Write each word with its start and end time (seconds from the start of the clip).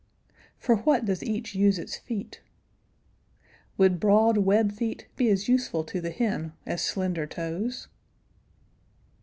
For 0.57 0.77
what 0.77 1.05
does 1.05 1.21
each 1.21 1.53
use 1.53 1.77
its 1.77 1.95
feet? 1.95 2.41
Would 3.77 3.99
broad 3.99 4.37
web 4.39 4.71
feet 4.71 5.07
be 5.15 5.29
as 5.29 5.47
useful 5.47 5.83
to 5.83 6.01
the 6.01 6.09
hen 6.09 6.53
as 6.65 6.81
slender 6.83 7.27
toes? 7.27 7.87